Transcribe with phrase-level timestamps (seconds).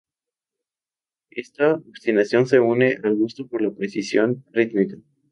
[1.29, 4.97] Esta obstinación se une al gusto por la precisión rítmica.